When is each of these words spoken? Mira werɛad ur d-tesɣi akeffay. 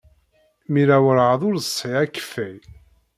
Mira 0.71 0.97
werɛad 1.03 1.41
ur 1.47 1.55
d-tesɣi 1.57 1.95
akeffay. 2.03 2.57